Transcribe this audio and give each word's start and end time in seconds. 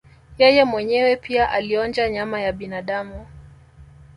Yeye 0.37 0.63
mwenyewe 0.65 1.15
pia 1.15 1.49
alionja 1.49 2.09
nyama 2.09 2.41
ya 2.41 2.53
binadamu 2.53 3.27